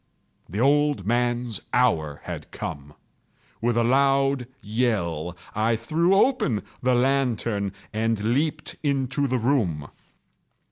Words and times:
The 0.49 0.59
old 0.59 1.05
man's 1.05 1.61
hour 1.73 2.21
had 2.23 2.49
come! 2.49 2.95
With 3.61 3.77
a 3.77 3.83
loud 3.83 4.47
yell, 4.59 5.37
I 5.53 5.75
threw 5.75 6.15
open 6.15 6.63
the 6.81 6.95
lantern 6.95 7.71
and 7.93 8.33
leaped 8.33 8.77
into 8.81 9.27
the 9.27 9.37
room. 9.37 9.89